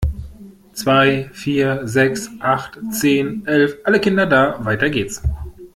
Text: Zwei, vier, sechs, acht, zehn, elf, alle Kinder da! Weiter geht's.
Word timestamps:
Zwei, 0.73 1.29
vier, 1.31 1.81
sechs, 1.87 2.31
acht, 2.39 2.79
zehn, 2.91 3.45
elf, 3.45 3.77
alle 3.83 3.99
Kinder 3.99 4.25
da! 4.25 4.57
Weiter 4.65 4.89
geht's. 4.89 5.21